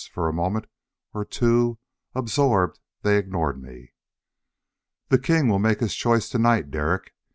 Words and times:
For 0.13 0.27
a 0.27 0.33
moment 0.33 0.65
or 1.13 1.23
two, 1.23 1.77
absorbed, 2.15 2.79
they 3.03 3.19
ignored 3.19 3.61
me. 3.61 3.93
"The 5.09 5.19
king 5.19 5.47
will 5.47 5.59
make 5.59 5.79
his 5.79 5.93
choice 5.95 6.27
to 6.29 6.39
night, 6.39 6.71
Derek. 6.71 7.13